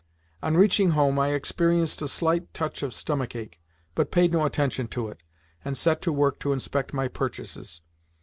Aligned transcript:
On 0.41 0.57
reaching 0.57 0.89
home, 0.97 1.19
I 1.19 1.33
experienced 1.33 2.01
a 2.01 2.07
slight 2.07 2.55
touch 2.55 2.81
of 2.81 2.91
stomach 2.91 3.35
ache, 3.35 3.61
but 3.93 4.09
paid 4.09 4.31
no 4.33 4.45
attention 4.45 4.87
to 4.87 5.09
it, 5.09 5.21
and 5.63 5.77
set 5.77 6.01
to 6.01 6.11
work 6.11 6.39
to 6.39 6.53
inspect 6.53 6.91
my 6.91 7.07
purchases. 7.07 7.83